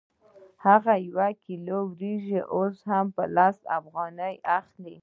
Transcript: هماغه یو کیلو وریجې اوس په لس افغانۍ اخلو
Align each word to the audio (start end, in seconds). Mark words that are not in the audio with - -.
هماغه 0.63 0.95
یو 1.07 1.19
کیلو 1.43 1.79
وریجې 1.93 2.41
اوس 2.55 2.77
په 3.15 3.23
لس 3.35 3.57
افغانۍ 3.77 4.35
اخلو 4.57 4.95